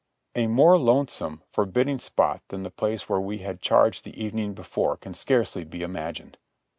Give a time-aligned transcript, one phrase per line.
[0.33, 4.97] A more lonesome, forbidding spot than the place where we had charged the evening before
[4.97, 6.39] can scarcely be imagined.